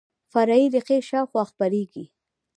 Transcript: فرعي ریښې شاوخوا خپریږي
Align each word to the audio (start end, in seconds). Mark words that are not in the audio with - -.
فرعي 0.31 0.65
ریښې 0.73 0.97
شاوخوا 1.09 1.43
خپریږي 1.51 2.05